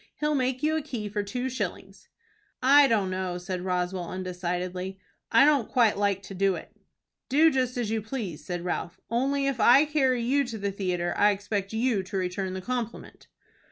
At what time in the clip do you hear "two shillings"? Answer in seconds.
1.21-2.07